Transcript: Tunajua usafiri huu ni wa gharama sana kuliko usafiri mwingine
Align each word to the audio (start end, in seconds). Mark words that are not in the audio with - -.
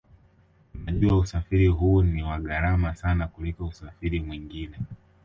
Tunajua 0.73 1.17
usafiri 1.17 1.67
huu 1.67 2.03
ni 2.03 2.23
wa 2.23 2.39
gharama 2.39 2.95
sana 2.95 3.27
kuliko 3.27 3.65
usafiri 3.65 4.19
mwingine 4.19 4.77